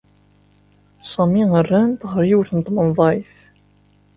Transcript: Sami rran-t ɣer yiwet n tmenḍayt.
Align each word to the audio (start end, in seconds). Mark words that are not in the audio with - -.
Sami 1.11 1.43
rran-t 1.61 2.01
ɣer 2.11 2.23
yiwet 2.29 2.51
n 2.53 2.59
tmenḍayt. 2.65 3.35